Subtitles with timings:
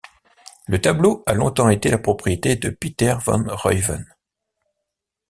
[0.65, 4.07] Le tableau a longtemps été la propriété de Pieter van Ruijven.